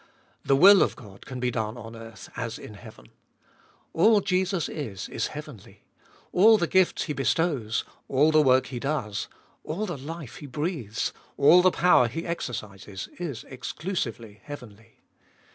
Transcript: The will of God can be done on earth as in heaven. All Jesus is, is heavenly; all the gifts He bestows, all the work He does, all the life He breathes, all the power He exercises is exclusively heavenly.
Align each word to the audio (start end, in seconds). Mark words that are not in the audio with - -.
The 0.43 0.55
will 0.55 0.81
of 0.81 0.95
God 0.95 1.27
can 1.27 1.39
be 1.39 1.51
done 1.51 1.77
on 1.77 1.95
earth 1.95 2.27
as 2.35 2.57
in 2.57 2.73
heaven. 2.73 3.09
All 3.93 4.19
Jesus 4.19 4.67
is, 4.67 5.07
is 5.09 5.27
heavenly; 5.27 5.83
all 6.31 6.57
the 6.57 6.65
gifts 6.65 7.03
He 7.03 7.13
bestows, 7.13 7.83
all 8.07 8.31
the 8.31 8.41
work 8.41 8.65
He 8.65 8.79
does, 8.79 9.27
all 9.63 9.85
the 9.85 9.99
life 9.99 10.37
He 10.37 10.47
breathes, 10.47 11.13
all 11.37 11.61
the 11.61 11.69
power 11.69 12.07
He 12.07 12.25
exercises 12.25 13.09
is 13.19 13.43
exclusively 13.43 14.39
heavenly. 14.41 14.97